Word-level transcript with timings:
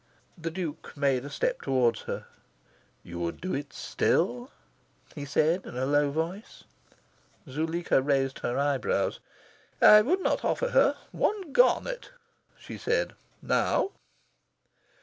The 0.35 0.49
Duke 0.49 0.93
made 0.97 1.23
a 1.25 1.29
step 1.29 1.61
towards 1.61 2.01
her. 2.09 2.25
"You 3.03 3.19
would 3.19 3.39
do 3.39 3.53
it 3.53 3.71
still," 3.71 4.49
he 5.13 5.25
said 5.25 5.63
in 5.67 5.77
a 5.77 5.85
low 5.85 6.09
voice. 6.09 6.63
Zuleika 7.47 8.01
raised 8.01 8.39
her 8.39 8.57
eyebrows. 8.57 9.19
"I 9.79 10.01
would 10.01 10.21
not 10.21 10.43
offer 10.43 10.69
her 10.69 10.97
one 11.11 11.51
garnet," 11.53 12.09
she 12.57 12.79
said, 12.79 13.13
"now." 13.43 13.91